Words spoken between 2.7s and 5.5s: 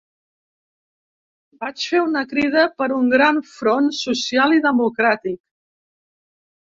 per a un gran front social i democràtic.